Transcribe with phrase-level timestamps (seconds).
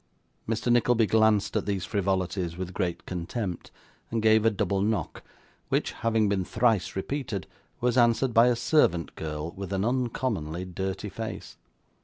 [0.49, 0.71] Mr.
[0.71, 3.69] Nickleby glanced at these frivolities with great contempt,
[4.09, 5.21] and gave a double knock,
[5.69, 7.45] which, having been thrice repeated,
[7.81, 11.55] was answered by a servant girl with an uncommonly dirty face.